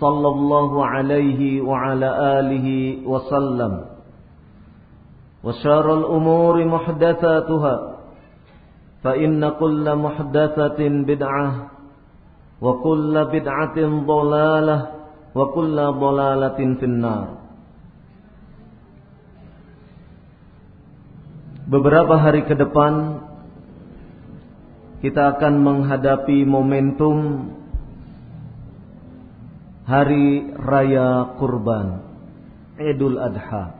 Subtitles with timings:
[0.00, 2.08] صلى الله عليه وعلى
[2.40, 2.68] آله
[3.06, 3.72] وسلم
[5.44, 7.76] وشار الأمور محدثاتها
[9.04, 10.80] فإن كل محدثة
[11.10, 11.48] بدعة
[12.60, 14.78] وكل بدعة ضلالة
[15.34, 17.26] وكل ضلالة في النار
[21.64, 23.24] Beberapa hari ke depan
[25.00, 27.16] kita akan menghadapi momentum
[29.89, 32.05] Hari Raya Kurban
[32.77, 33.73] Idul Adha.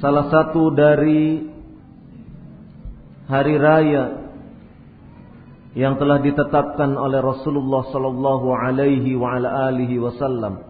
[0.00, 1.44] Salah satu dari
[3.28, 4.32] hari raya
[5.76, 10.64] yang telah ditetapkan oleh Rasulullah sallallahu alaihi wa ala alihi wasallam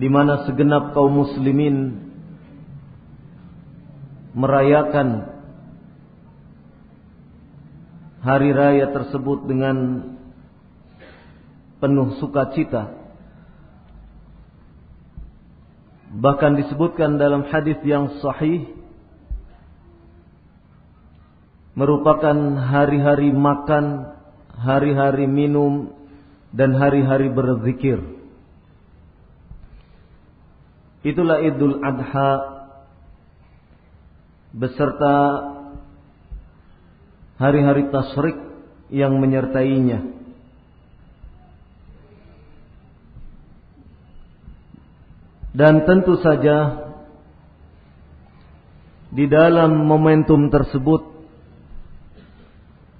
[0.00, 2.00] di mana segenap kaum muslimin
[4.32, 5.35] merayakan
[8.26, 10.02] hari raya tersebut dengan
[11.78, 12.90] penuh sukacita.
[16.10, 18.66] Bahkan disebutkan dalam hadis yang sahih
[21.78, 22.34] merupakan
[22.66, 24.10] hari-hari makan,
[24.58, 25.94] hari-hari minum
[26.50, 28.02] dan hari-hari berzikir.
[31.06, 32.30] Itulah Idul Adha
[34.50, 35.14] beserta
[37.36, 38.36] hari-hari tasyrik
[38.92, 40.14] yang menyertainya.
[45.56, 46.84] Dan tentu saja
[49.08, 51.00] di dalam momentum tersebut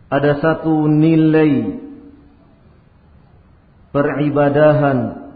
[0.09, 1.77] ada satu nilai
[3.93, 5.29] peribadahan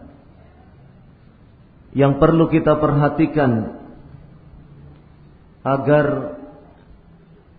[1.92, 3.76] yang perlu kita perhatikan
[5.60, 6.39] agar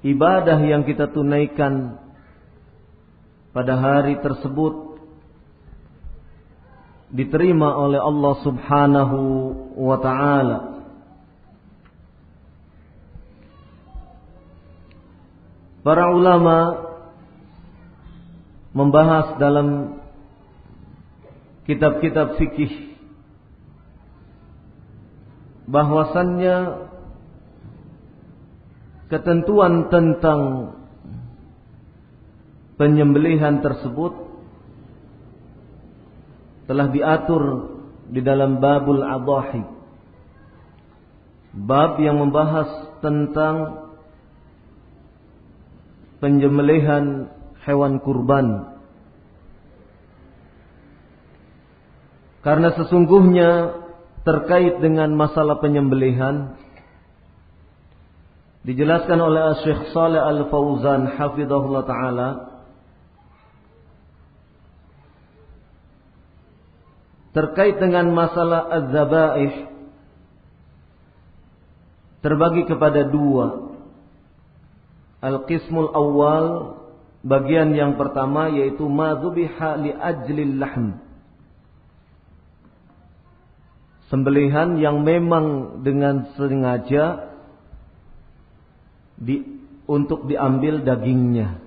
[0.01, 1.97] ibadah yang kita tunaikan
[3.53, 4.97] pada hari tersebut
[7.11, 9.17] diterima oleh Allah Subhanahu
[9.75, 10.59] wa taala.
[15.81, 16.57] Para ulama
[18.71, 19.97] membahas dalam
[21.65, 22.93] kitab-kitab fikih
[25.67, 26.90] bahwasannya
[29.11, 30.71] ketentuan tentang
[32.79, 34.15] penyembelihan tersebut
[36.71, 37.43] telah diatur
[38.07, 39.63] di dalam babul adahi.
[41.51, 43.91] Bab yang membahas tentang
[46.23, 47.27] penyembelihan
[47.67, 48.79] hewan kurban.
[52.39, 53.75] Karena sesungguhnya
[54.23, 56.55] terkait dengan masalah penyembelihan
[58.61, 62.29] dijelaskan oleh Syekh Saleh Al-Fauzan hafizahullah taala
[67.33, 69.71] terkait dengan masalah az-zabaih
[72.21, 73.71] terbagi kepada dua.
[75.21, 76.45] Al-qismul awal
[77.21, 81.01] bagian yang pertama yaitu madzubiha li ajlil lahm.
[84.09, 87.30] Sembelihan yang memang dengan sengaja
[89.21, 89.45] di,
[89.85, 91.61] untuk diambil dagingnya.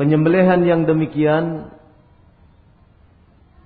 [0.00, 1.72] Penyembelihan yang demikian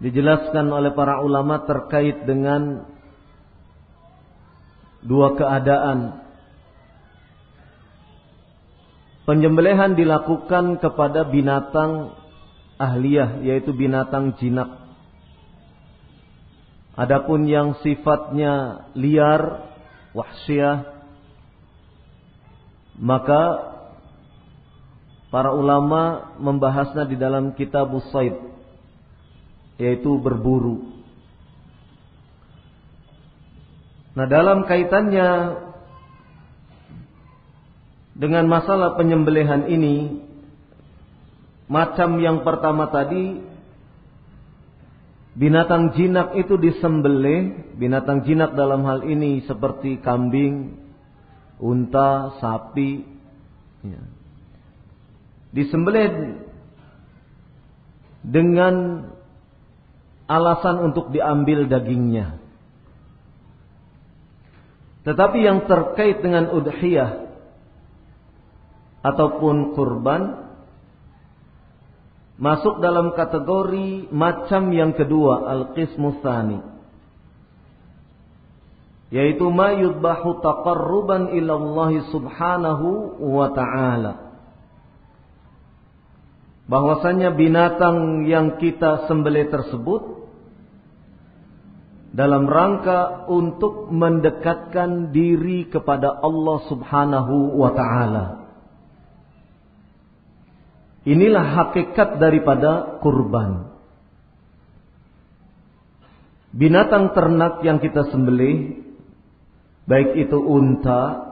[0.03, 2.87] dijelaskan oleh para ulama terkait dengan
[5.03, 6.23] dua keadaan.
[9.27, 12.19] Penyembelihan dilakukan kepada binatang
[12.79, 14.81] ahliyah yaitu binatang jinak.
[16.99, 19.70] Adapun yang sifatnya liar,
[20.17, 21.05] wahsyah,
[22.99, 23.43] maka
[25.31, 28.35] para ulama membahasnya di dalam kitab Usaid
[29.81, 30.93] yaitu berburu.
[34.13, 35.57] Nah, dalam kaitannya
[38.13, 40.21] dengan masalah penyembelihan ini,
[41.71, 43.41] macam yang pertama tadi,
[45.39, 50.79] binatang jinak itu disembelih, binatang jinak dalam hal ini seperti kambing,
[51.63, 53.05] unta, sapi,
[53.87, 54.03] ya.
[55.55, 56.41] disembelih
[58.27, 59.07] dengan
[60.31, 62.39] alasan untuk diambil dagingnya.
[65.01, 67.33] Tetapi yang terkait dengan udhiyah
[69.01, 70.50] ataupun kurban
[72.41, 76.65] masuk dalam kategori macam yang kedua al-qismu tsani
[79.13, 82.89] yaitu ma yudbahu taqarruban ila Allah subhanahu
[83.21, 84.13] wa ta'ala
[86.71, 90.21] bahwasanya binatang yang kita sembelih tersebut
[92.11, 98.25] dalam rangka untuk mendekatkan diri kepada Allah Subhanahu wa taala.
[101.09, 103.73] Inilah hakikat daripada kurban.
[106.51, 108.85] Binatang ternak yang kita sembelih
[109.89, 111.31] baik itu unta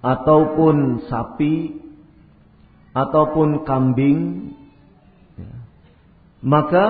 [0.00, 1.76] ataupun sapi
[2.94, 4.54] ataupun kambing
[5.34, 5.52] ya,
[6.40, 6.86] maka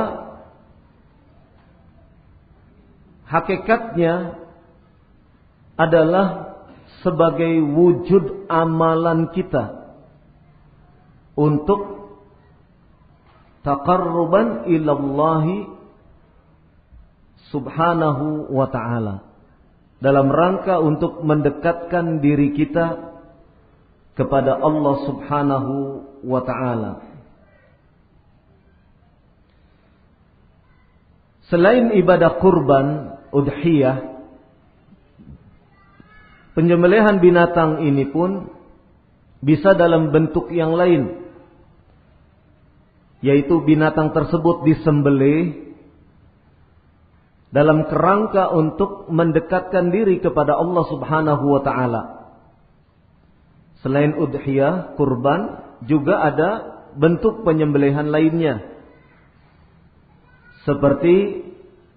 [3.25, 4.37] hakikatnya
[5.81, 6.55] adalah
[7.01, 9.86] sebagai wujud amalan kita
[11.37, 12.11] untuk
[13.61, 15.69] taqarruban ilallahi
[17.53, 19.17] subhanahu wa ta'ala.
[20.01, 23.17] Dalam rangka untuk mendekatkan diri kita
[24.17, 25.75] kepada Allah subhanahu
[26.25, 26.93] wa ta'ala.
[31.47, 34.19] Selain ibadah kurban udhiyah
[36.59, 38.51] penyembelihan binatang ini pun
[39.45, 41.26] bisa dalam bentuk yang lain
[43.25, 45.67] yaitu binatang tersebut disembelih
[47.55, 52.03] dalam kerangka untuk mendekatkan diri kepada Allah Subhanahu wa taala.
[53.81, 56.51] Selain udhiyah, kurban, juga ada
[56.97, 58.65] bentuk penyembelihan lainnya.
[60.67, 61.47] Seperti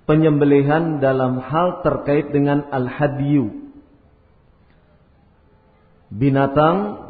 [0.05, 3.73] penyembelihan dalam hal terkait dengan al-hadyu.
[6.13, 7.09] Binatang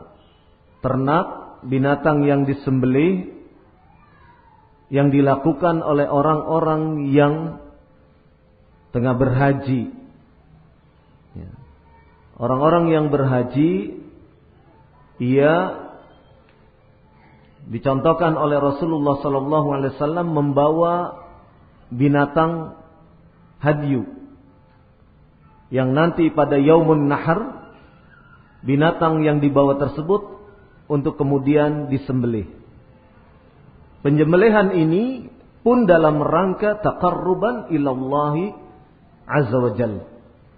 [0.80, 3.39] ternak, binatang yang disembelih
[4.90, 7.62] yang dilakukan oleh orang-orang yang
[8.90, 9.94] tengah berhaji.
[11.38, 11.52] Ya.
[12.42, 14.02] Orang-orang yang berhaji,
[15.22, 15.54] ia
[17.70, 21.22] dicontohkan oleh Rasulullah Wasallam membawa
[21.94, 22.80] binatang
[23.62, 24.10] hadyu
[25.70, 27.70] yang nanti pada yaumun nahar
[28.66, 30.42] binatang yang dibawa tersebut
[30.90, 32.59] untuk kemudian disembelih.
[34.00, 35.28] Penyembelihan ini
[35.60, 38.56] pun dalam rangka taqarruban ilallahi
[39.28, 40.08] azza wa.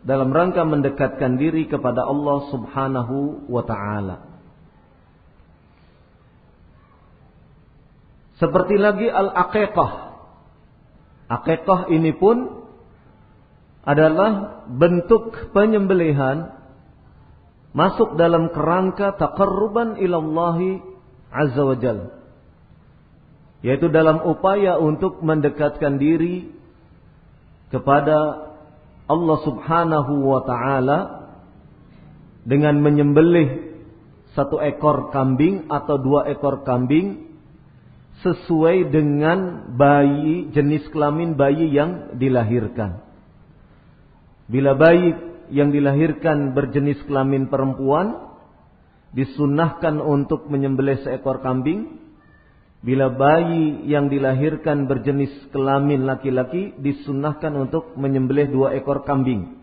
[0.01, 4.17] Dalam rangka mendekatkan diri kepada Allah subhanahu wa ta'ala.
[8.41, 9.91] Seperti lagi al-aqiqah.
[11.29, 12.65] Aqiqah ini pun
[13.85, 16.49] adalah bentuk penyembelihan
[17.73, 20.81] masuk dalam kerangka taqarruban ilallahi
[21.29, 22.20] azza wa jal.
[23.61, 26.49] Yaitu dalam upaya untuk mendekatkan diri
[27.69, 28.49] kepada
[29.05, 30.99] Allah Subhanahu wa taala
[32.41, 33.69] dengan menyembelih
[34.33, 37.29] satu ekor kambing atau dua ekor kambing
[38.21, 43.01] sesuai dengan bayi jenis kelamin bayi yang dilahirkan.
[44.51, 45.15] Bila bayi
[45.51, 48.31] yang dilahirkan berjenis kelamin perempuan
[49.11, 51.99] disunahkan untuk menyembelih seekor kambing.
[52.81, 59.61] Bila bayi yang dilahirkan berjenis kelamin laki-laki disunahkan untuk menyembelih dua ekor kambing.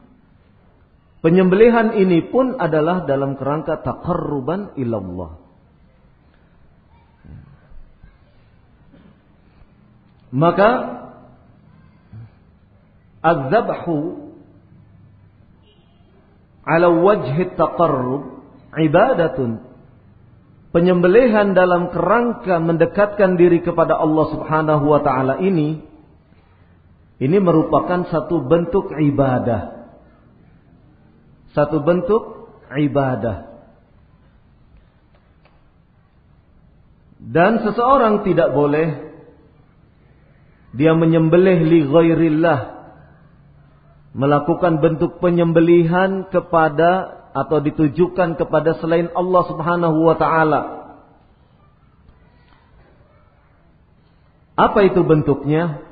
[1.18, 5.34] Penyembelihan ini pun adalah dalam kerangka taqarruban ilallah.
[10.30, 10.70] Maka
[13.18, 14.30] az-zabhu
[16.62, 18.44] ala wajhi taqarrub
[18.78, 19.67] ibadatun.
[20.78, 25.82] Penyembelihan dalam kerangka mendekatkan diri kepada Allah Subhanahu wa taala ini
[27.18, 29.78] ini merupakan satu bentuk ibadah
[31.58, 32.22] satu bentuk
[32.70, 33.50] ibadah.
[37.18, 39.10] Dan seseorang tidak boleh
[40.70, 42.78] dia menyembelih li ghairillah
[44.14, 50.60] melakukan bentuk penyembelihan kepada atau ditujukan kepada selain Allah Subhanahu wa taala.
[54.58, 55.86] Apa itu bentuknya?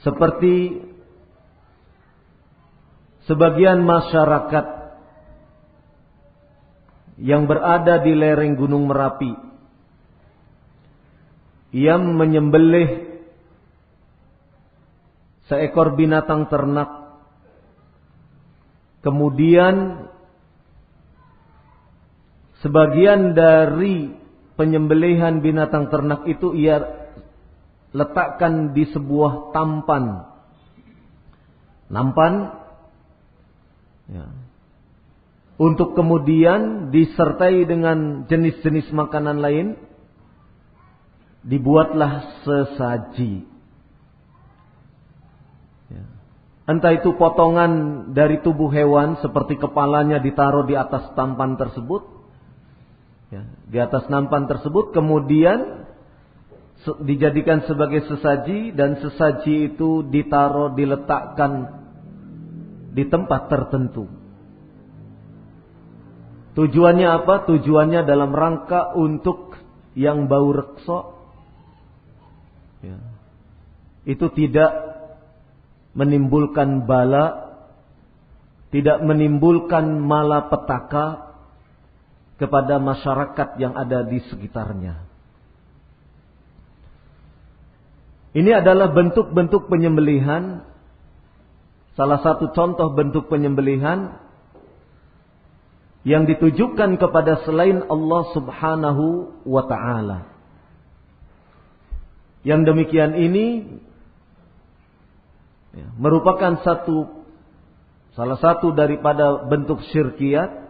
[0.00, 0.80] Seperti
[3.28, 4.66] sebagian masyarakat
[7.18, 9.34] yang berada di lereng Gunung Merapi
[11.74, 13.20] yang menyembelih
[15.52, 16.97] seekor binatang ternak
[19.08, 20.04] kemudian
[22.60, 24.12] sebagian dari
[24.60, 27.08] penyembelihan binatang ternak itu ia
[27.96, 30.28] letakkan di sebuah tampan
[31.88, 32.58] nampan
[34.08, 34.24] Ya.
[35.58, 39.66] Untuk kemudian disertai dengan jenis-jenis makanan lain,
[41.44, 43.44] dibuatlah sesaji.
[45.92, 46.04] Ya.
[46.68, 47.72] Entah itu potongan
[48.12, 52.04] dari tubuh hewan seperti kepalanya ditaruh di atas tampan tersebut,
[53.32, 55.88] ya, di atas nampan tersebut, kemudian
[57.08, 61.72] dijadikan sebagai sesaji dan sesaji itu ditaruh diletakkan
[62.92, 64.04] di tempat tertentu.
[66.52, 67.48] Tujuannya apa?
[67.48, 69.56] Tujuannya dalam rangka untuk
[69.96, 71.16] yang bau rekso.
[72.84, 73.00] Ya.
[74.04, 74.87] Itu tidak
[75.92, 77.56] menimbulkan bala,
[78.72, 81.36] tidak menimbulkan malapetaka
[82.36, 85.04] kepada masyarakat yang ada di sekitarnya.
[88.36, 90.68] Ini adalah bentuk-bentuk penyembelihan
[91.98, 94.22] Salah satu contoh bentuk penyembelihan
[96.06, 100.30] yang ditujukan kepada selain Allah Subhanahu wa taala.
[102.46, 103.66] Yang demikian ini
[105.74, 107.24] ya, merupakan satu
[108.14, 110.68] salah satu daripada bentuk syirkiat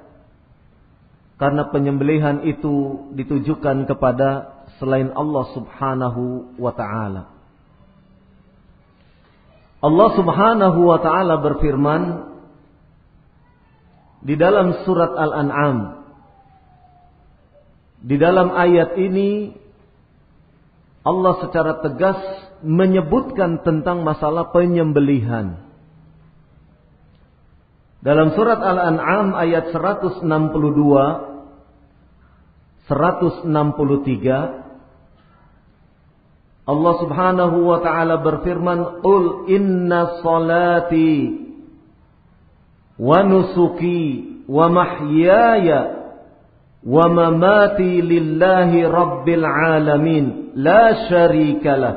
[1.39, 7.31] karena penyembelihan itu ditujukan kepada selain Allah Subhanahu wa taala.
[9.79, 12.03] Allah Subhanahu wa taala berfirman
[14.27, 16.03] di dalam surat Al-An'am
[18.03, 19.55] di dalam ayat ini
[21.09, 22.21] Allah secara tegas
[22.61, 25.65] menyebutkan tentang masalah penyembelihan.
[28.05, 30.29] Dalam surat Al-An'am ayat 162
[32.89, 34.69] 163
[36.69, 41.49] Allah Subhanahu wa taala berfirman, "Qul inna salati
[43.01, 45.98] wa nusuki wa mahyaya
[46.85, 51.97] wa mamati lillahi rabbil alamin, la syarika lah."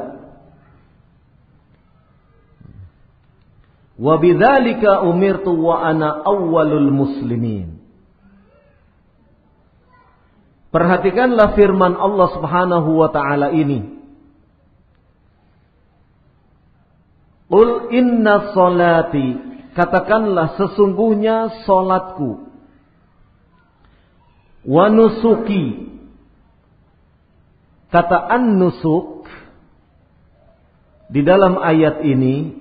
[4.02, 7.78] Wa bidzalika umirtu wa ana awwalul muslimin.
[10.72, 14.02] Perhatikanlah firman Allah Subhanahu wa taala ini.
[17.52, 19.52] Qul inna solati.
[19.76, 22.51] Katakanlah sesungguhnya solatku.
[24.66, 25.92] Wa nusuki.
[27.92, 29.28] Kata an-nusuk.
[31.12, 32.56] Di dalam ayat ini.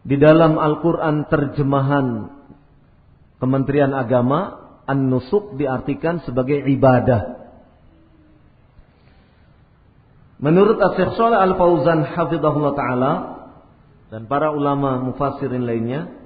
[0.00, 2.06] Di dalam Al-Quran terjemahan
[3.40, 4.60] Kementerian Agama.
[4.90, 7.40] An-nusuk diartikan sebagai ibadah.
[10.40, 13.12] Menurut Asy-Syaikh Al-Fauzan hafizahullah taala,
[14.08, 16.19] dan para ulama mufassirin lainnya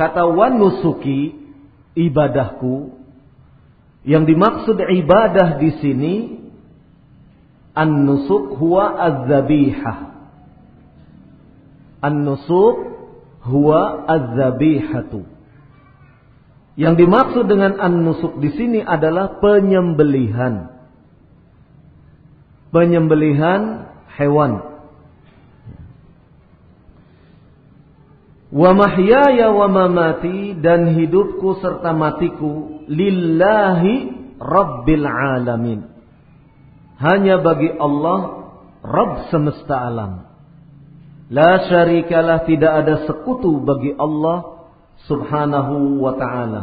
[0.00, 0.56] kata wan
[1.92, 2.96] ibadahku.
[4.00, 6.14] Yang dimaksud ibadah di sini
[7.76, 9.98] an-nusuk huwa az-zabihah.
[12.00, 12.76] An-nusuk
[13.44, 15.28] huwa az-zabihatu.
[16.80, 20.80] Yang dimaksud dengan an-nusuk di sini adalah penyembelihan.
[22.72, 24.69] Penyembelihan hewan
[28.50, 34.10] Wa mahyaya wa mamati dan hidupku serta matiku lillahi
[34.42, 35.86] rabbil alamin.
[36.98, 38.50] Hanya bagi Allah
[38.82, 40.26] Rabb semesta alam.
[41.30, 44.66] La syarikalah tidak ada sekutu bagi Allah
[45.06, 46.62] subhanahu wa ta'ala.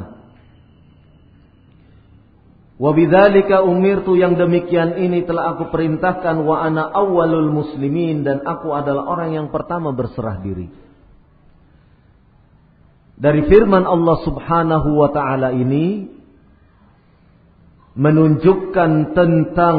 [2.77, 8.75] Wa bidzalika umirtu yang demikian ini telah aku perintahkan wa ana awwalul muslimin dan aku
[8.75, 10.86] adalah orang yang pertama berserah diri
[13.17, 16.05] dari firman Allah Subhanahu wa taala ini
[17.97, 19.77] menunjukkan tentang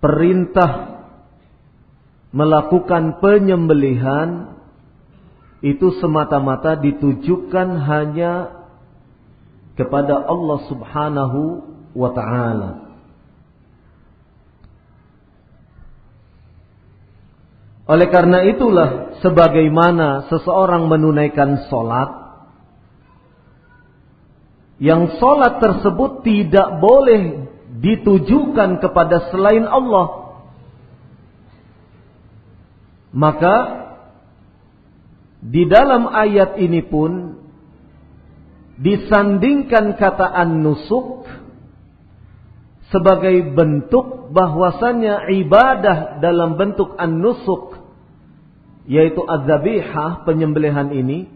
[0.00, 1.04] perintah
[2.32, 4.56] melakukan penyembelihan
[5.60, 8.64] itu semata-mata ditujukan hanya
[9.76, 11.40] kepada Allah Subhanahu
[11.92, 12.87] wa taala.
[17.88, 22.28] Oleh karena itulah sebagaimana seseorang menunaikan solat,
[24.76, 27.48] yang solat tersebut tidak boleh
[27.80, 30.36] ditujukan kepada selain Allah.
[33.08, 33.56] Maka
[35.40, 37.40] di dalam ayat ini pun
[38.76, 41.24] disandingkan kata an-nusuk
[42.92, 47.77] sebagai bentuk bahwasannya ibadah dalam bentuk an-nusuk
[48.88, 51.28] yaitu az-zabihah penyembelihan ini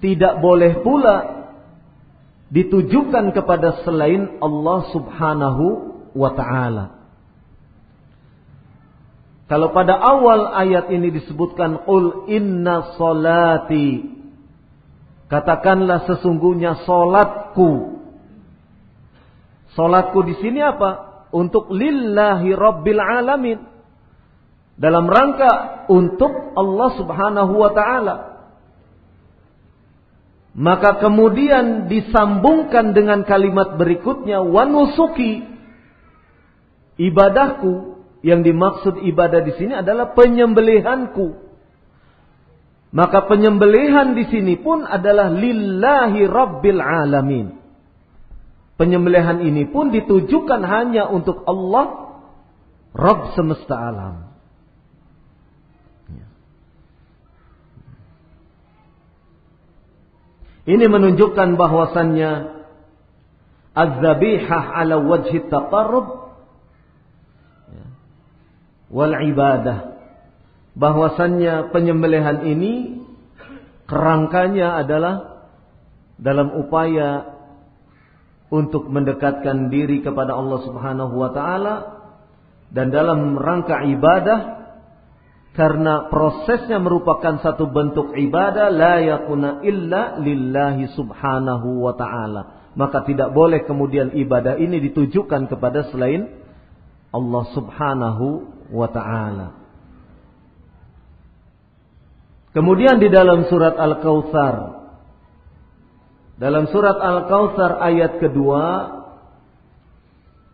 [0.00, 1.16] tidak boleh pula
[2.48, 5.64] ditujukan kepada selain Allah Subhanahu
[6.16, 7.04] wa taala.
[9.44, 14.08] Kalau pada awal ayat ini disebutkan qul inna salati
[15.28, 18.00] katakanlah sesungguhnya salatku.
[19.76, 21.12] Salatku di sini apa?
[21.28, 23.73] Untuk lillahi rabbil alamin
[24.74, 28.16] dalam rangka untuk Allah Subhanahu wa taala.
[30.54, 35.42] Maka kemudian disambungkan dengan kalimat berikutnya wanusuki
[36.94, 41.42] ibadahku yang dimaksud ibadah di sini adalah penyembelihanku.
[42.94, 47.58] Maka penyembelihan di sini pun adalah lillahi rabbil alamin.
[48.78, 52.14] Penyembelihan ini pun ditujukan hanya untuk Allah
[52.94, 54.33] Rabb semesta alam.
[60.64, 62.30] Ini menunjukkan bahwasannya
[63.76, 66.32] az-zabihah ala wajhi taqarrub
[67.68, 67.86] ya,
[68.88, 69.92] wal ibadah.
[70.74, 73.04] Bahwasannya penyembelihan ini
[73.86, 75.46] kerangkanya adalah
[76.16, 77.34] dalam upaya
[78.48, 81.74] untuk mendekatkan diri kepada Allah Subhanahu wa taala
[82.72, 84.63] dan dalam rangka ibadah
[85.54, 92.42] karena prosesnya merupakan satu bentuk ibadah la yakuna illa lillahi subhanahu wa ta'ala.
[92.74, 96.26] Maka tidak boleh kemudian ibadah ini ditujukan kepada selain
[97.14, 98.26] Allah subhanahu
[98.74, 99.48] wa ta'ala.
[102.50, 104.84] Kemudian di dalam surat Al-Kautsar
[106.34, 108.62] dalam surat Al-Kautsar ayat kedua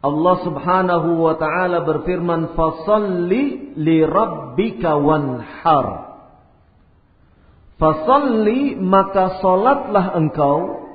[0.00, 5.86] Allah Subhanahu wa taala berfirman fasalli li rabbika wanhar.
[7.76, 10.88] Fasalli maka salatlah engkau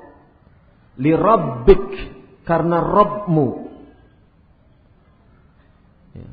[0.98, 1.86] li rabbik
[2.50, 3.50] karena Rabbmu.
[6.18, 6.30] Ya.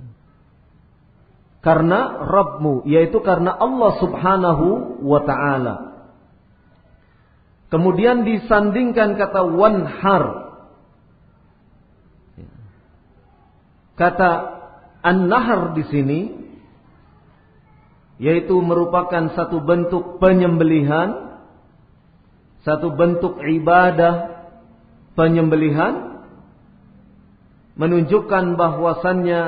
[1.61, 4.67] Karena Rabbmu yaitu karena Allah Subhanahu
[5.05, 5.77] wa taala.
[7.69, 10.42] Kemudian disandingkan kata wanhar
[13.95, 14.31] Kata
[15.05, 16.21] an-nahar di sini
[18.23, 21.43] yaitu merupakan satu bentuk penyembelihan,
[22.63, 24.47] satu bentuk ibadah
[25.19, 26.23] penyembelihan
[27.75, 29.43] menunjukkan bahwasannya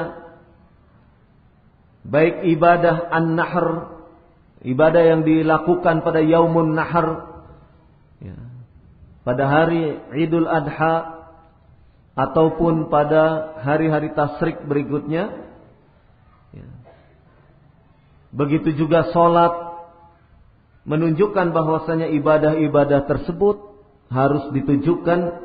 [2.05, 3.95] baik ibadah an-nahr
[4.65, 7.37] ibadah yang dilakukan pada yaumun nahar
[8.19, 8.37] ya,
[9.23, 11.13] pada hari Idul Adha
[12.14, 15.35] ataupun pada hari-hari tasrik berikutnya
[16.55, 16.66] ya.
[18.35, 19.50] Begitu juga solat
[20.87, 23.62] menunjukkan bahwasanya ibadah-ibadah tersebut
[24.11, 25.42] harus ditujukan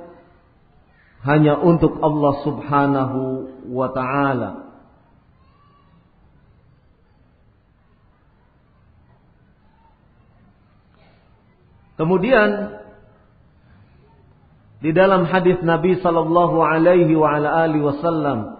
[1.25, 3.21] hanya untuk Allah Subhanahu
[3.69, 4.69] wa taala.
[11.99, 12.78] Kemudian
[14.79, 18.59] di dalam hadis Nabi sallallahu alaihi wa ala alihi wasallam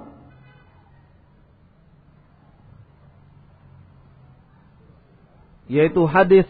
[5.71, 6.49] yaitu hadis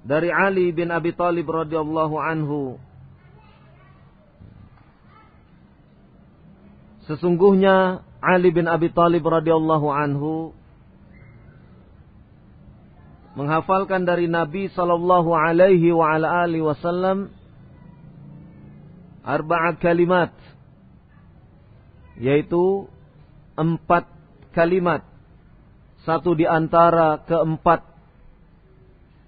[0.00, 2.80] dari Ali bin Abi Thalib radhiyallahu anhu
[7.10, 10.54] Sesungguhnya Ali bin Abi Thalib radhiyallahu anhu
[13.34, 17.34] menghafalkan dari Nabi sallallahu alaihi wa ala alihi wasallam
[19.24, 20.32] arba'at kalimat
[22.20, 22.88] yaitu
[23.56, 24.08] empat
[24.52, 25.04] kalimat
[26.04, 27.84] satu di antara keempat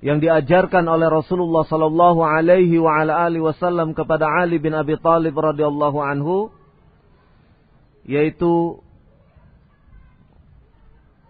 [0.03, 5.37] yang diajarkan oleh Rasulullah sallallahu alaihi wa ala alihi wasallam kepada Ali bin Abi Thalib
[5.39, 6.51] radhiyallahu anhu
[8.03, 8.83] yaitu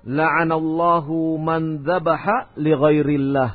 [0.08, 3.50] la'anallahu man dzabaha li ghairillah.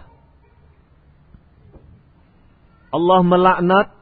[2.88, 3.96] Allah melaknat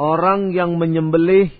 [0.00, 1.52] orang yang menyembelih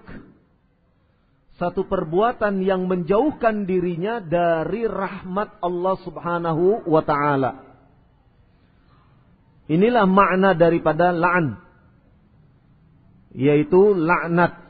[1.59, 7.51] satu perbuatan yang menjauhkan dirinya dari rahmat Allah Subhanahu wa taala.
[9.67, 11.64] Inilah makna daripada la'an
[13.35, 14.63] yaitu laknat.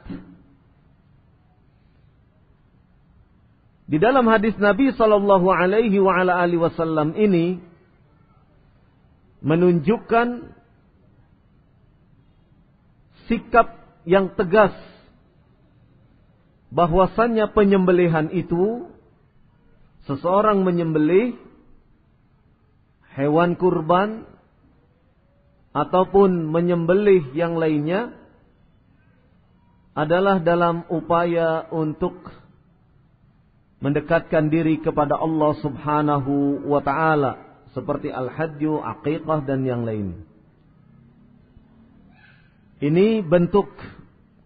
[3.86, 6.02] Di dalam hadis Nabi sallallahu alaihi
[6.58, 7.62] wasallam ini
[9.46, 10.58] menunjukkan
[13.30, 13.78] sikap
[14.10, 14.74] yang tegas
[16.74, 18.90] bahwasannya penyembelihan itu
[20.10, 21.38] seseorang menyembelih
[23.14, 24.26] hewan kurban
[25.78, 28.25] ataupun menyembelih yang lainnya
[29.96, 32.20] adalah dalam upaya untuk
[33.80, 37.40] mendekatkan diri kepada Allah Subhanahu wa taala
[37.72, 40.28] seperti al-hajju, aqiqah dan yang lain.
[42.84, 43.72] Ini bentuk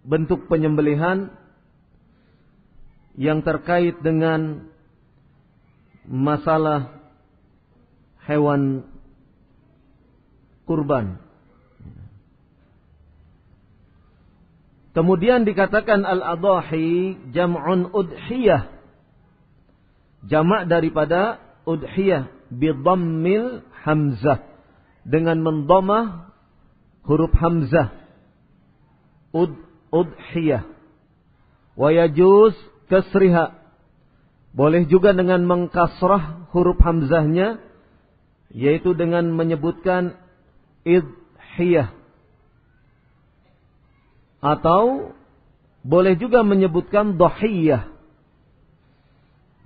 [0.05, 1.33] bentuk penyembelihan
[3.17, 4.69] yang terkait dengan
[6.05, 6.93] masalah
[8.25, 8.85] hewan
[10.69, 11.28] kurban.
[14.99, 18.67] Kemudian dikatakan al-adahi jam'un udhiyah.
[20.27, 24.43] Jamak daripada udhiyah bidammil hamzah.
[25.07, 26.35] Dengan mendomah
[27.07, 27.95] huruf hamzah.
[29.31, 29.55] Ud
[29.95, 30.67] udhiyah.
[31.79, 32.59] Wa yajuz
[32.91, 33.55] kasriha.
[34.51, 37.63] Boleh juga dengan mengkasrah huruf hamzahnya
[38.51, 40.19] yaitu dengan menyebutkan
[40.83, 41.98] idhiyah
[44.39, 45.15] atau
[45.83, 47.99] boleh juga menyebutkan dohiyah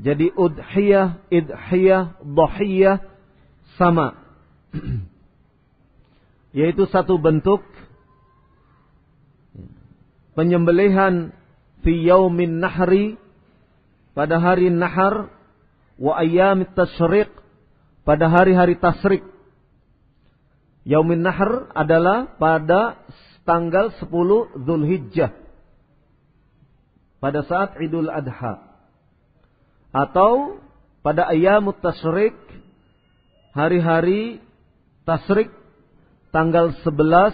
[0.04, 2.98] jadi udhiyah, idhiyah, dohiyah
[3.80, 4.20] sama.
[6.58, 7.62] Yaitu satu bentuk
[10.36, 11.32] penyembelihan
[11.86, 13.22] fi yaumin nahri
[14.18, 15.30] pada hari nahar
[15.98, 17.30] wa ayyam tasyriq
[18.04, 19.24] pada hari-hari tasrik.
[20.84, 23.00] Yaumin nahr adalah pada
[23.44, 25.44] tanggal 10 Zulhijjah.
[27.24, 28.60] pada saat Idul Adha
[29.96, 30.60] atau
[31.00, 32.36] pada ayam tasyrik
[33.56, 34.44] hari-hari
[35.08, 35.48] tasrik
[36.36, 37.32] tanggal 11,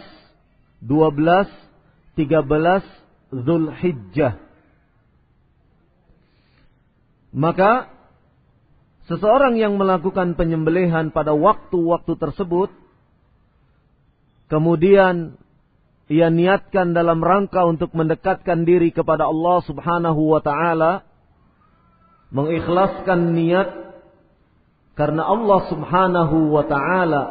[0.86, 1.50] 12,
[2.22, 2.86] 13
[3.34, 4.38] Zulhijjah.
[7.34, 7.90] Maka
[9.10, 12.70] seseorang yang melakukan penyembelihan pada waktu-waktu tersebut
[14.54, 15.38] kemudian
[16.10, 21.06] ia niatkan dalam rangka untuk mendekatkan diri kepada Allah Subhanahu wa taala
[22.34, 23.70] mengikhlaskan niat
[24.98, 27.24] karena Allah Subhanahu wa taala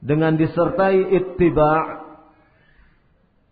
[0.00, 2.08] dengan disertai ittiba'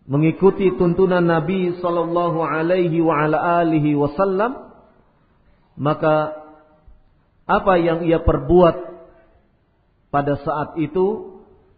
[0.07, 4.71] mengikuti tuntunan Nabi sallallahu alaihi wa ala alihi wasallam
[5.75, 6.31] maka
[7.43, 8.75] apa yang ia perbuat
[10.07, 11.26] pada saat itu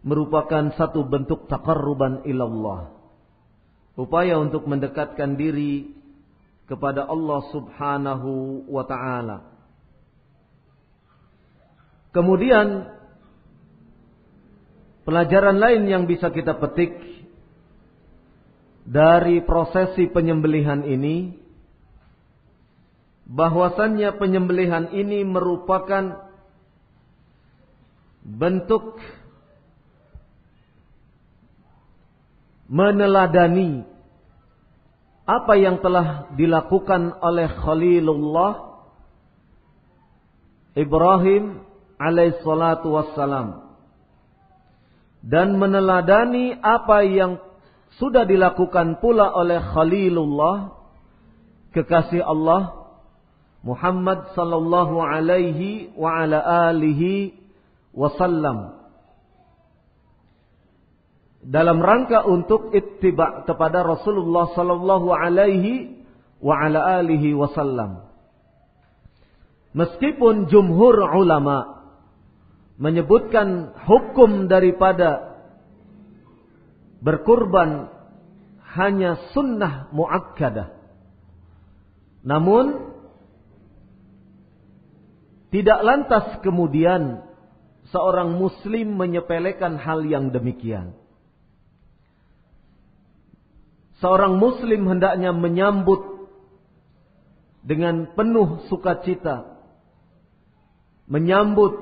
[0.00, 2.88] merupakan satu bentuk takarruban ilallah.
[4.00, 5.92] Upaya untuk mendekatkan diri
[6.64, 9.38] kepada Allah subhanahu wa ta'ala.
[12.10, 12.88] Kemudian,
[15.04, 16.96] pelajaran lain yang bisa kita petik
[18.88, 21.36] dari prosesi penyembelihan ini,
[23.30, 26.30] bahwasannya penyembelihan ini merupakan
[28.26, 28.98] bentuk
[32.70, 33.82] meneladani
[35.26, 38.78] apa yang telah dilakukan oleh Khalilullah
[40.78, 41.66] Ibrahim
[41.98, 43.66] alaihissalatu wassalam.
[45.20, 47.42] Dan meneladani apa yang
[48.00, 50.72] sudah dilakukan pula oleh Khalilullah
[51.76, 52.80] kekasih Allah
[53.60, 57.36] Muhammad sallallahu alaihi wa ala alihi
[57.92, 58.79] wasallam
[61.40, 66.04] dalam rangka untuk ittiba kepada Rasulullah sallallahu alaihi
[66.40, 68.04] wa ala alihi wasallam.
[69.72, 71.80] Meskipun jumhur ulama
[72.76, 75.38] menyebutkan hukum daripada
[77.00, 77.88] berkurban
[78.76, 80.76] hanya sunnah muakkadah.
[82.20, 82.92] Namun
[85.50, 87.24] tidak lantas kemudian
[87.90, 90.94] seorang muslim menyepelekan hal yang demikian.
[94.00, 96.28] Seorang muslim hendaknya menyambut
[97.60, 99.60] dengan penuh sukacita.
[101.04, 101.76] Menyambut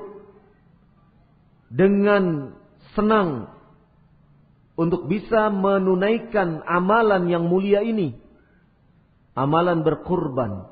[1.71, 2.55] dengan
[2.91, 3.55] senang
[4.75, 8.19] untuk bisa menunaikan amalan yang mulia ini.
[9.39, 10.67] Amalan berkurban.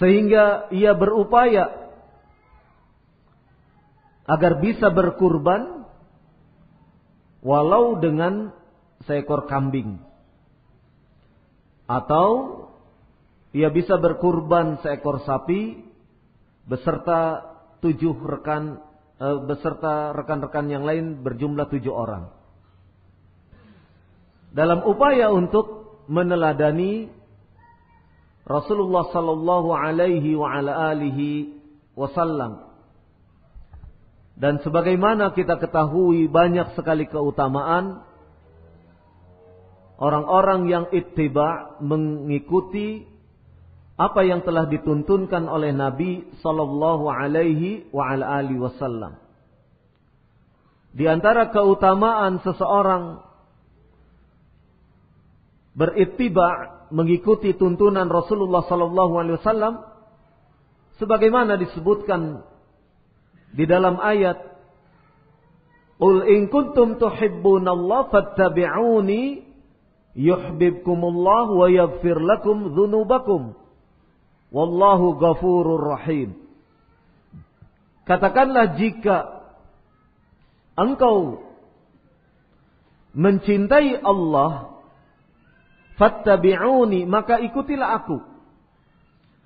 [0.00, 1.84] Sehingga ia berupaya
[4.24, 5.83] agar bisa berkurban
[7.44, 8.50] walau dengan
[9.04, 10.00] seekor kambing.
[11.84, 12.64] Atau
[13.52, 15.84] ia bisa berkurban seekor sapi
[16.64, 17.44] beserta
[17.84, 18.80] tujuh rekan
[19.20, 22.32] e, beserta rekan-rekan yang lain berjumlah tujuh orang.
[24.56, 27.12] Dalam upaya untuk meneladani
[28.48, 30.36] Rasulullah sallallahu alaihi
[31.92, 32.73] wasallam
[34.34, 38.02] dan sebagaimana kita ketahui banyak sekali keutamaan
[39.98, 43.06] orang-orang yang ittiba mengikuti
[43.94, 49.22] apa yang telah dituntunkan oleh Nabi sallallahu alaihi wa ala alihi wasallam.
[50.94, 53.22] Di antara keutamaan seseorang
[55.78, 59.74] berittiba mengikuti tuntunan Rasulullah sallallahu alaihi wasallam
[60.98, 62.42] sebagaimana disebutkan
[63.54, 64.54] di dalam ayat
[65.94, 69.46] Qul in kuntum tuhibbunallah fattabi'uni
[70.18, 73.54] yuhibbukumullah wa yaghfir lakum dzunubakum
[74.50, 76.34] wallahu ghafurur rahim.
[78.04, 79.46] Katakanlah jika
[80.74, 81.40] engkau
[83.14, 84.82] mencintai Allah
[85.96, 88.18] fattabi'uni maka ikutilah aku.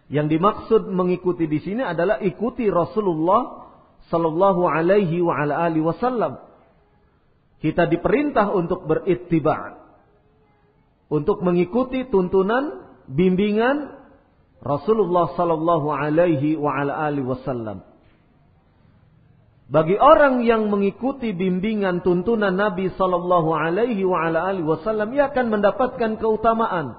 [0.09, 3.68] Yang dimaksud mengikuti di sini adalah ikuti Rasulullah
[4.09, 6.41] sallallahu alaihi wa ala alihi wasallam.
[7.59, 9.81] Kita diperintah untuk berittiba.
[11.09, 13.97] Untuk mengikuti tuntunan bimbingan
[14.61, 17.87] Rasulullah sallallahu alaihi wa ala alihi wasallam.
[19.69, 25.47] Bagi orang yang mengikuti bimbingan tuntunan Nabi sallallahu alaihi wa ala alihi wasallam ia akan
[25.53, 26.97] mendapatkan keutamaan.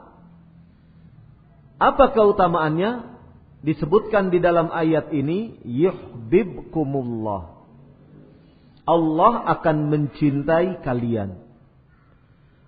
[1.81, 3.18] Apa keutamaannya?
[3.59, 7.59] Disebutkan di dalam ayat ini yuhibbukumullah.
[8.89, 11.37] Allah akan mencintai kalian.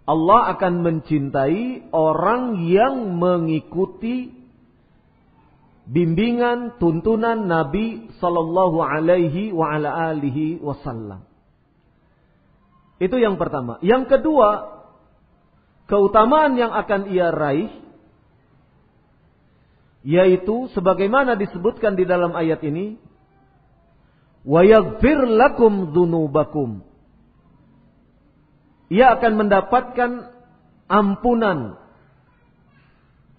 [0.06, 4.30] Allah akan mencintai orang yang mengikuti
[5.88, 11.25] bimbingan tuntunan Nabi sallallahu alaihi wa ala alihi wasallam.
[13.01, 13.82] Itu yang pertama.
[13.82, 14.77] Yang kedua,
[15.89, 17.73] keutamaan yang akan ia raih
[20.01, 22.97] yaitu sebagaimana disebutkan di dalam ayat ini
[24.41, 26.91] wa yaghfir lakum dzunubakum
[28.91, 30.11] ia akan mendapatkan
[30.91, 31.79] ampunan.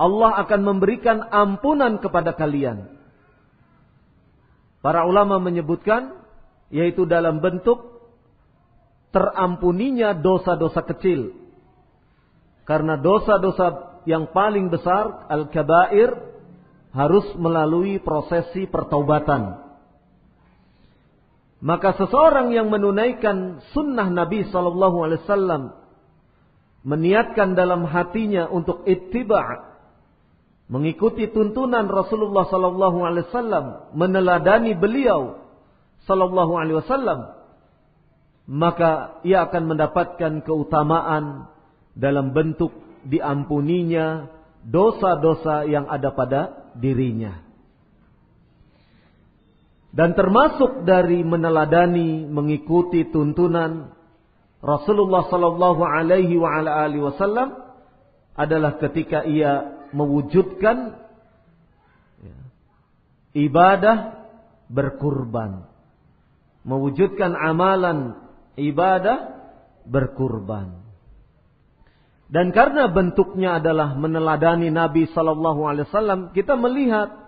[0.01, 2.88] Allah akan memberikan ampunan kepada kalian.
[4.81, 6.25] Para ulama menyebutkan
[6.72, 8.01] yaitu dalam bentuk
[9.12, 11.37] terampuninya dosa-dosa kecil.
[12.64, 16.32] Karena dosa-dosa yang paling besar al-kabair
[16.93, 19.61] harus melalui prosesi pertaubatan.
[21.63, 25.63] Maka seseorang yang menunaikan sunnah Nabi Sallallahu Alaihi Wasallam
[26.83, 29.71] meniatkan dalam hatinya untuk ittiba
[30.67, 35.39] mengikuti tuntunan Rasulullah Sallallahu Alaihi Wasallam meneladani beliau
[36.05, 37.21] Sallallahu Alaihi Wasallam
[38.51, 41.47] maka ia akan mendapatkan keutamaan
[41.95, 42.75] dalam bentuk
[43.07, 44.27] diampuninya
[44.67, 47.43] dosa-dosa yang ada pada dirinya.
[49.93, 53.93] Dan termasuk dari meneladani mengikuti tuntunan
[54.65, 56.39] Rasulullah sallallahu alaihi
[57.03, 57.61] wasallam
[58.33, 60.97] adalah ketika ia mewujudkan
[62.25, 62.37] ya,
[63.37, 64.25] ibadah
[64.73, 65.69] berkurban.
[66.65, 68.17] Mewujudkan amalan
[68.57, 69.45] ibadah
[69.85, 70.79] berkurban.
[72.33, 77.23] Dan karena bentuknya adalah meneladani Nabi sallallahu alaihi wasallam, kita melihat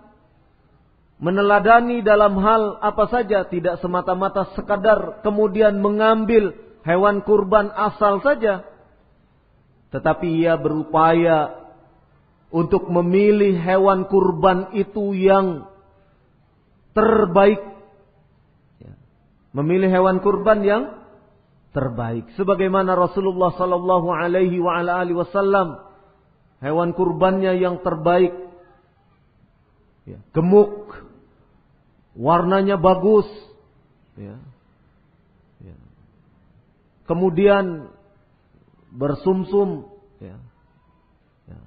[1.21, 6.51] meneladani dalam hal apa saja tidak semata-mata sekadar kemudian mengambil
[6.83, 8.67] hewan kurban asal saja
[9.95, 11.71] tetapi ia berupaya
[12.51, 15.71] untuk memilih hewan kurban itu yang
[16.91, 17.63] terbaik
[18.83, 18.93] ya.
[19.55, 20.83] memilih hewan kurban yang
[21.75, 25.83] terbaik sebagaimana Rasulullah sallallahu alaihi wasallam
[26.63, 28.31] hewan kurbannya yang terbaik
[30.07, 31.03] ya, gemuk
[32.15, 33.27] warnanya bagus,
[34.15, 34.39] ya.
[35.59, 35.77] Ya.
[37.11, 37.91] kemudian
[38.95, 39.91] bersumsum,
[40.23, 40.39] ya.
[41.51, 41.61] Ya.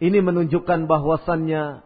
[0.00, 1.84] ini menunjukkan bahwasannya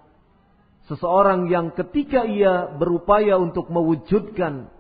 [0.87, 4.71] seseorang yang ketika ia berupaya untuk mewujudkan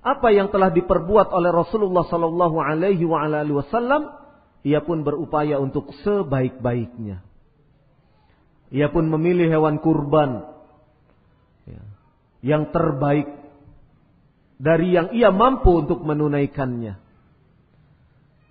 [0.00, 4.16] apa yang telah diperbuat oleh Rasulullah Sallallahu Alaihi Wasallam,
[4.64, 7.20] ia pun berupaya untuk sebaik-baiknya.
[8.70, 10.46] Ia pun memilih hewan kurban
[12.40, 13.28] yang terbaik
[14.56, 16.96] dari yang ia mampu untuk menunaikannya.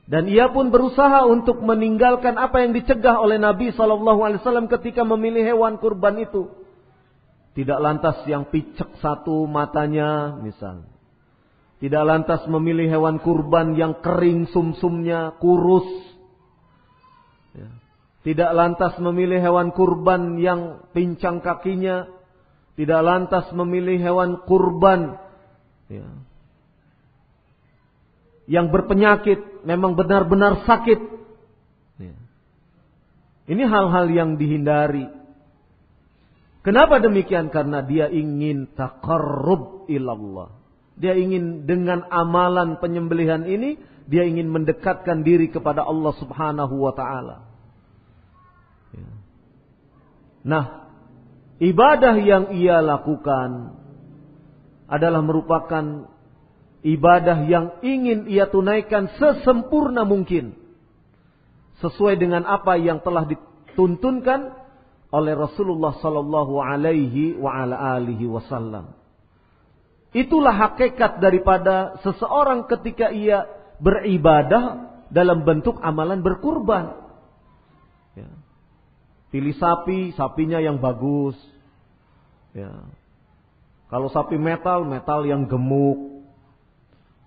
[0.09, 5.05] Dan ia pun berusaha untuk meninggalkan apa yang dicegah oleh Nabi Shallallahu Alaihi Wasallam ketika
[5.05, 6.49] memilih hewan kurban itu.
[7.53, 10.85] Tidak lantas yang picek satu matanya, misal.
[11.79, 15.87] Tidak lantas memilih hewan kurban yang kering sumsumnya, kurus.
[17.55, 17.71] Ya.
[18.19, 22.03] Tidak lantas memilih hewan kurban yang pincang kakinya,
[22.75, 25.23] tidak lantas memilih hewan kurban
[25.87, 26.03] ya,
[28.43, 30.99] yang berpenyakit, memang benar-benar sakit.
[31.95, 32.17] Ya.
[33.47, 35.07] Ini hal-hal yang dihindari.
[36.59, 37.47] Kenapa demikian?
[37.47, 40.58] Karena dia ingin takarrub ilallah.
[40.99, 47.37] Dia ingin dengan amalan penyembelihan ini, dia ingin mendekatkan diri kepada Allah subhanahu wa ta'ala.
[48.91, 49.11] Ya.
[50.43, 50.65] Nah,
[51.63, 53.79] ibadah yang ia lakukan
[54.91, 56.11] adalah merupakan
[56.83, 60.55] ibadah yang ingin ia tunaikan sesempurna mungkin
[61.79, 64.51] sesuai dengan apa yang telah dituntunkan
[65.09, 68.98] oleh Rasulullah sallallahu alaihi wa ala alihi wasallam.
[70.09, 73.45] Itulah hakikat daripada seseorang ketika ia
[73.77, 76.97] beribadah dalam bentuk amalan berkurban.
[78.17, 78.29] Ya.
[79.29, 81.37] Pilih sapi, sapinya yang bagus.
[82.57, 82.73] Ya.
[83.93, 86.25] Kalau sapi metal, metal yang gemuk.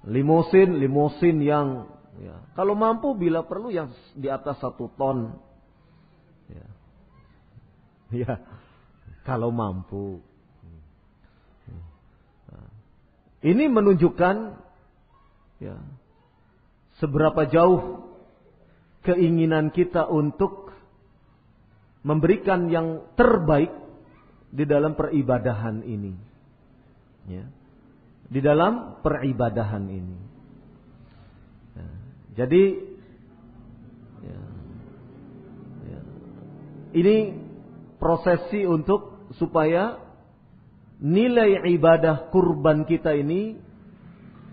[0.03, 1.87] Limosin, limosin yang
[2.19, 2.35] ya.
[2.59, 5.39] Kalau mampu bila perlu yang di atas satu ton.
[6.51, 6.67] Ya.
[8.27, 8.33] ya.
[9.23, 10.19] Kalau mampu.
[13.43, 14.37] Ini menunjukkan
[15.59, 15.77] ya,
[17.03, 18.07] seberapa jauh
[19.03, 20.71] keinginan kita untuk
[22.07, 23.75] memberikan yang terbaik
[24.55, 26.15] di dalam peribadahan ini.
[27.27, 27.47] Ya.
[28.31, 30.19] Di dalam peribadahan ini.
[31.75, 31.89] Ya.
[32.43, 32.63] Jadi
[34.23, 34.41] ya.
[35.91, 36.01] Ya.
[36.95, 37.17] ini
[37.99, 39.99] prosesi untuk supaya
[41.03, 43.59] nilai ibadah kurban kita ini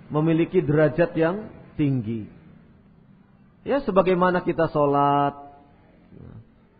[0.10, 1.45] memiliki derajat yang
[1.78, 2.26] tinggi.
[3.62, 5.38] Ya sebagaimana kita sholat,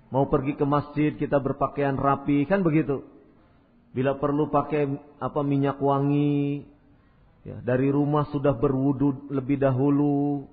[0.10, 3.06] mau pergi ke masjid kita berpakaian rapi kan begitu.
[3.94, 4.90] Bila perlu pakai
[5.22, 6.66] apa minyak wangi,
[7.46, 10.46] ya, dari rumah sudah berwudu lebih dahulu,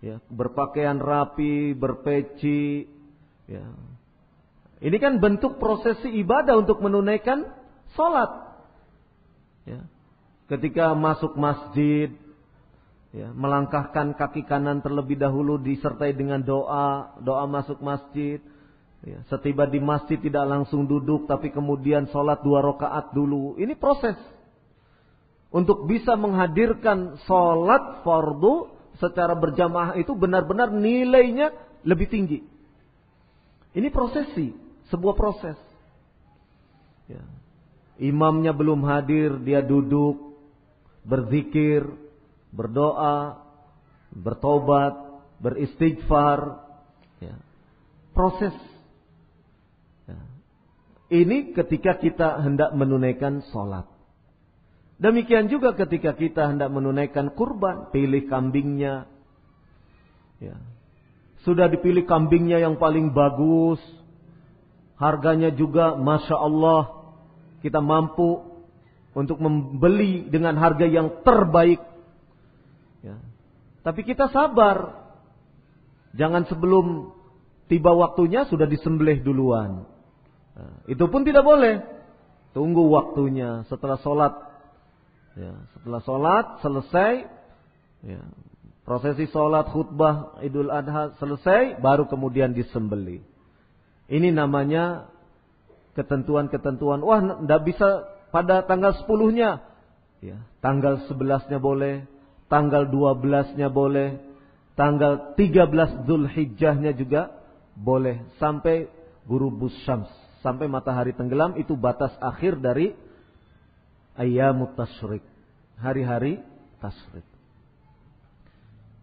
[0.00, 2.84] ya, berpakaian rapi, berpeci,
[3.48, 3.64] ya.
[4.80, 7.59] Ini kan bentuk prosesi ibadah untuk menunaikan
[7.94, 8.30] sholat.
[9.66, 9.80] Ya.
[10.50, 12.10] Ketika masuk masjid,
[13.14, 18.42] ya, melangkahkan kaki kanan terlebih dahulu disertai dengan doa, doa masuk masjid.
[19.00, 23.56] Ya, setiba di masjid tidak langsung duduk, tapi kemudian sholat dua rakaat dulu.
[23.56, 24.18] Ini proses
[25.50, 28.70] untuk bisa menghadirkan sholat fardu
[29.00, 31.50] secara berjamaah itu benar-benar nilainya
[31.82, 32.44] lebih tinggi.
[33.72, 34.52] Ini prosesi,
[34.90, 35.58] sebuah proses.
[37.06, 37.22] Ya.
[38.00, 40.40] Imamnya belum hadir, dia duduk,
[41.04, 41.84] berzikir,
[42.48, 43.44] berdoa,
[44.08, 44.96] bertobat,
[45.44, 46.64] beristighfar.
[47.20, 47.36] Ya.
[48.16, 48.56] Proses
[51.10, 53.82] ini ketika kita hendak menunaikan sholat.
[55.02, 59.10] Demikian juga ketika kita hendak menunaikan kurban, pilih kambingnya.
[60.38, 60.54] Ya.
[61.42, 63.82] Sudah dipilih kambingnya yang paling bagus.
[65.02, 66.99] Harganya juga Masya Allah.
[67.60, 68.40] Kita mampu
[69.12, 71.80] untuk membeli dengan harga yang terbaik.
[73.04, 73.16] Ya.
[73.84, 74.98] Tapi kita sabar.
[76.10, 77.14] Jangan sebelum
[77.70, 79.86] tiba waktunya sudah disembelih duluan.
[80.58, 81.86] Nah, itu pun tidak boleh.
[82.50, 84.34] Tunggu waktunya setelah sholat.
[85.38, 87.12] Ya, setelah sholat selesai.
[88.02, 88.22] Ya,
[88.82, 91.78] prosesi sholat khutbah idul adha selesai.
[91.78, 93.22] Baru kemudian disembeli.
[94.10, 95.06] Ini namanya
[95.98, 97.02] ketentuan-ketentuan.
[97.02, 97.88] Wah, tidak bisa
[98.30, 99.64] pada tanggal 10-nya.
[100.20, 102.06] Ya, tanggal 11-nya boleh.
[102.50, 104.20] Tanggal 12-nya boleh.
[104.74, 107.34] Tanggal 13 Zulhijjahnya juga
[107.76, 108.22] boleh.
[108.38, 108.88] Sampai
[109.24, 109.52] guru
[109.84, 110.10] syams
[110.40, 112.96] sampai matahari tenggelam itu batas akhir dari
[114.16, 115.24] ayamut tasyrik.
[115.80, 116.40] Hari-hari
[116.80, 117.24] tasyrik.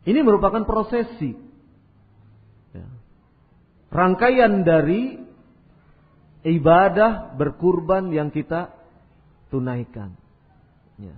[0.06, 1.34] Ini merupakan prosesi.
[2.74, 2.88] Ya.
[3.90, 5.18] Rangkaian dari
[6.48, 8.72] ibadah berkurban yang kita
[9.52, 10.16] tunaikan.
[10.96, 11.16] Ya.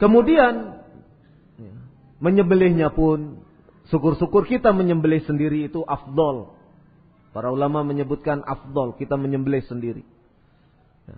[0.00, 0.82] Kemudian
[1.60, 1.74] ya,
[2.18, 3.44] menyembelihnya pun
[3.92, 6.62] syukur-syukur kita menyembelih sendiri itu afdol
[7.32, 10.04] Para ulama menyebutkan afdol, kita menyembelih sendiri.
[11.08, 11.16] Ya.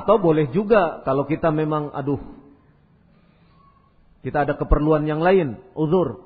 [0.00, 2.20] Atau boleh juga kalau kita memang aduh
[4.24, 6.24] kita ada keperluan yang lain, uzur.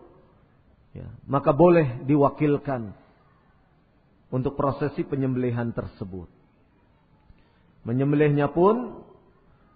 [0.95, 2.95] Ya, maka boleh diwakilkan
[4.33, 6.27] untuk prosesi penyembelihan tersebut.
[7.85, 9.05] Menyembelihnya pun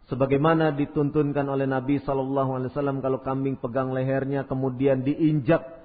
[0.08, 5.76] sebagaimana dituntunkan oleh Nabi Shallallahu Alaihi Wasallam kalau kambing pegang lehernya kemudian diinjak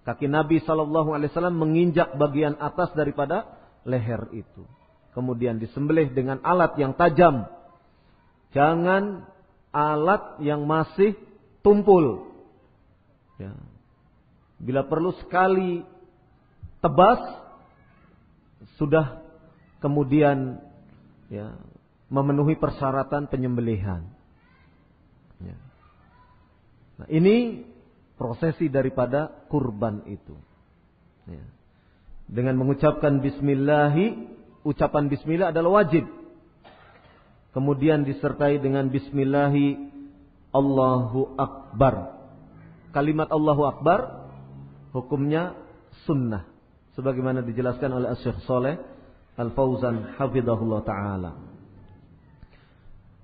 [0.00, 4.64] Kaki Nabi Shallallahu Alaihi Wasallam menginjak bagian atas daripada leher itu.
[5.12, 7.50] Kemudian disembelih dengan alat yang tajam.
[8.56, 9.26] Jangan
[9.74, 11.18] alat yang masih
[11.60, 12.32] tumpul.
[13.36, 13.52] Ya.
[14.60, 15.84] Bila perlu sekali
[16.80, 17.20] tebas,
[18.76, 19.22] sudah
[19.80, 20.60] kemudian
[21.32, 21.56] ya,
[22.12, 24.04] memenuhi persyaratan penyembelihan.
[25.40, 25.56] Ya.
[27.00, 27.64] Nah, ini
[28.20, 30.36] prosesi daripada kurban itu.
[31.30, 31.42] Ya.
[32.30, 34.30] Dengan mengucapkan bismillahi,
[34.62, 36.06] ucapan bismillah adalah wajib.
[37.50, 39.90] Kemudian disertai dengan bismillahi
[40.54, 42.14] Allahu Akbar.
[42.94, 44.30] Kalimat Allahu Akbar
[44.94, 45.58] hukumnya
[46.06, 46.46] sunnah.
[46.98, 48.76] Sebagaimana dijelaskan oleh Syekh Soleh
[49.38, 51.32] Al-Fauzan Hafidahullah Ta'ala.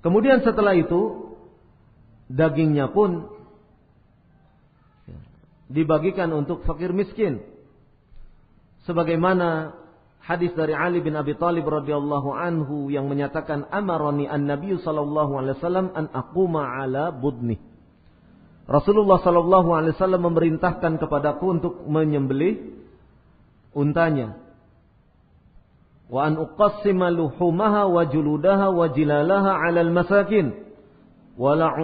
[0.07, 1.35] Kemudian setelah itu
[2.31, 3.27] dagingnya pun
[5.67, 7.43] dibagikan untuk fakir miskin.
[8.87, 9.75] Sebagaimana
[10.23, 15.91] hadis dari Ali bin Abi Thalib radhiyallahu anhu yang menyatakan amaroni an-nabiy sallallahu alaihi wasallam
[15.91, 17.59] an aquma ala budni.
[18.67, 22.86] Rasulullah sallallahu alaihi wasallam memerintahkan kepadaku untuk menyembelih
[23.77, 24.41] untanya.
[26.09, 30.57] Wa an uqassima luhumaha wa juludaha wa jilalaha 'ala al-masakin
[31.37, 31.77] wa la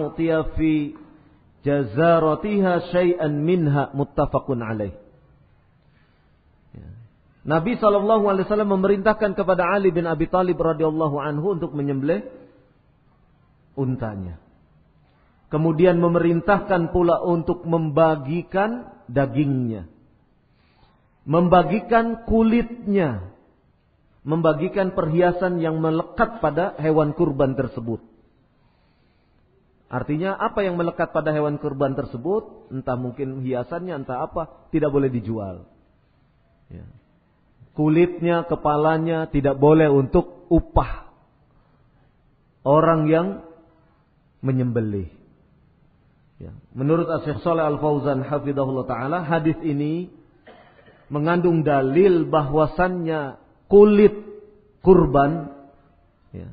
[0.57, 0.97] fi
[1.61, 4.97] jazaratiha syai'an minha muttafaqun alaih.
[6.73, 6.89] Ya.
[7.45, 12.25] Nabi Wasallam memerintahkan kepada Ali bin Abi Thalib radhiyallahu anhu untuk menyembelih
[13.77, 14.41] untanya.
[15.47, 19.85] Kemudian memerintahkan pula untuk membagikan dagingnya.
[21.23, 23.31] Membagikan kulitnya,
[24.27, 28.03] membagikan perhiasan yang melekat pada hewan kurban tersebut.
[29.93, 35.13] Artinya apa yang melekat pada hewan kurban tersebut, entah mungkin hiasannya, entah apa, tidak boleh
[35.13, 35.69] dijual.
[36.73, 36.87] Ya.
[37.77, 41.13] Kulitnya, kepalanya tidak boleh untuk upah
[42.65, 43.27] orang yang
[44.41, 45.13] menyembelih.
[46.41, 46.57] Ya.
[46.73, 50.09] Menurut Syekh Saleh Al Fauzan hafizahullah taala, hadis ini
[51.13, 53.37] mengandung dalil bahwasannya
[53.69, 54.17] kulit
[54.81, 55.53] kurban
[56.33, 56.49] ya,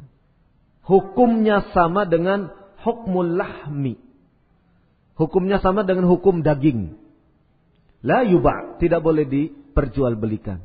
[0.84, 2.52] hukumnya sama dengan
[2.84, 3.96] hukmul lahmi.
[5.16, 6.96] Hukumnya sama dengan hukum daging.
[8.00, 10.64] La yuba, tidak boleh diperjualbelikan.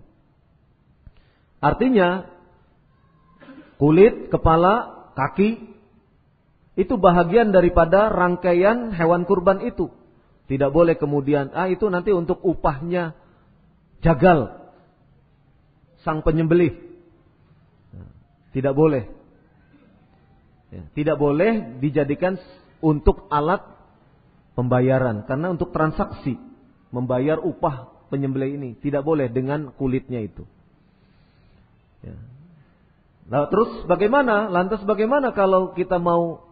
[1.59, 2.31] Artinya
[3.75, 5.75] kulit, kepala, kaki
[6.75, 9.91] itu bahagian daripada rangkaian hewan kurban itu.
[10.45, 13.17] Tidak boleh kemudian ah itu nanti untuk upahnya
[14.05, 14.53] jagal
[16.05, 16.77] sang penyembelih.
[18.53, 19.09] Tidak boleh.
[20.69, 22.37] Ya, tidak boleh dijadikan
[22.79, 23.65] untuk alat
[24.53, 26.37] pembayaran karena untuk transaksi
[26.93, 30.47] membayar upah penyembelih ini tidak boleh dengan kulitnya itu.
[32.05, 32.15] Ya.
[33.25, 34.53] Nah, terus bagaimana?
[34.53, 36.45] Lantas bagaimana kalau kita mau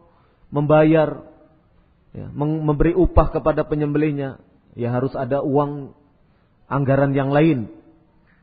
[0.49, 1.21] membayar,
[2.11, 4.41] ya, memberi upah kepada penyembelihnya?
[4.73, 5.93] Ya harus ada uang
[6.73, 7.69] anggaran yang lain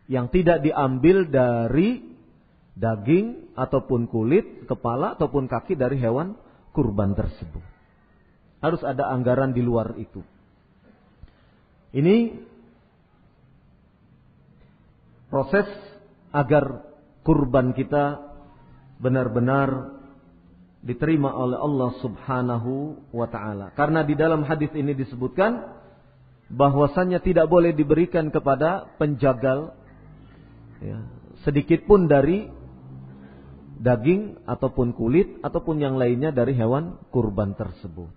[0.06, 2.02] yang tidak diambil dari
[2.78, 6.38] daging ataupun kulit, kepala ataupun kaki dari hewan
[6.70, 7.62] kurban tersebut.
[8.62, 10.22] Harus ada anggaran di luar itu.
[11.90, 12.38] Ini
[15.30, 15.66] proses
[16.30, 16.86] agar
[17.26, 18.22] kurban kita
[19.02, 19.98] benar-benar
[20.80, 22.72] diterima oleh Allah Subhanahu
[23.14, 23.70] wa taala.
[23.74, 25.79] Karena di dalam hadis ini disebutkan
[26.50, 29.70] bahwasannya tidak boleh diberikan kepada penjagal
[30.82, 30.98] ya,
[31.46, 32.50] sedikit pun dari
[33.80, 38.12] daging ataupun kulit ataupun yang lainnya dari hewan kurban tersebut.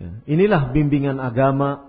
[0.00, 1.84] Ya, inilah bimbingan agama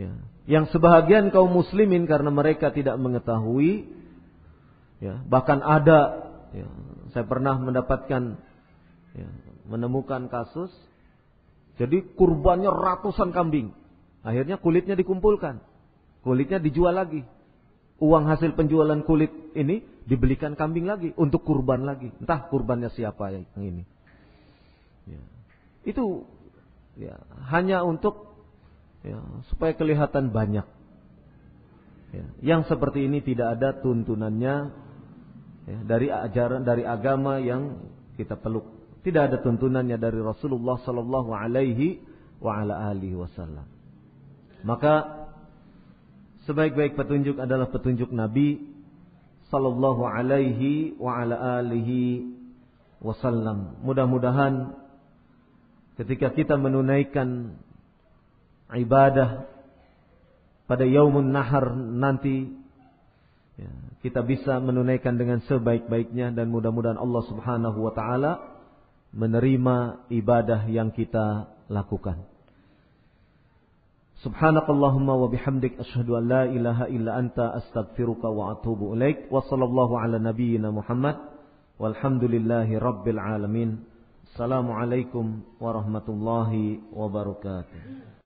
[0.00, 0.16] ya,
[0.48, 3.88] yang sebahagian kaum muslimin karena mereka tidak mengetahui,
[5.04, 6.66] ya, bahkan ada, ya,
[7.12, 8.40] saya pernah mendapatkan,
[9.12, 9.28] ya,
[9.68, 10.72] menemukan kasus,
[11.74, 13.74] jadi kurbannya ratusan kambing,
[14.22, 15.58] akhirnya kulitnya dikumpulkan,
[16.22, 17.26] kulitnya dijual lagi,
[17.98, 22.10] uang hasil penjualan kulit ini dibelikan kambing lagi untuk kurban lagi.
[22.18, 23.82] Entah kurbannya siapa yang ini.
[25.08, 25.22] Ya.
[25.84, 26.26] Itu
[26.98, 27.18] ya,
[27.50, 28.34] hanya untuk
[29.06, 29.18] ya,
[29.52, 30.66] supaya kelihatan banyak.
[32.14, 32.26] Ya.
[32.54, 34.54] Yang seperti ini tidak ada tuntunannya
[35.66, 37.82] ya, dari ajaran dari agama yang
[38.14, 38.73] kita peluk.
[39.04, 42.00] Tidak ada tuntunannya dari Rasulullah Sallallahu Alaihi
[42.40, 43.68] wa ala alihi Wasallam.
[44.64, 45.28] Maka
[46.48, 48.74] sebaik-baik petunjuk adalah petunjuk Nabi
[49.52, 52.26] sallallahu alaihi wa ala alihi
[52.98, 53.78] wasallam.
[53.84, 54.74] Mudah-mudahan
[56.00, 57.60] ketika kita menunaikan
[58.72, 59.46] ibadah
[60.64, 62.50] pada yaumun nahar nanti
[63.60, 68.32] ya, kita bisa menunaikan dengan sebaik-baiknya dan mudah-mudahan Allah Subhanahu wa taala
[69.14, 72.26] menerima ibadah yang kita lakukan.
[74.26, 80.00] Subhanakallahumma wa bihamdik asyhadu an la ilaha illa anta astaghfiruka wa atubu ilaik wa sallallahu
[80.00, 81.20] ala nabiyyina Muhammad
[81.78, 83.84] walhamdulillahi rabbil alamin.
[84.32, 88.13] Assalamualaikum warahmatullahi wabarakatuh.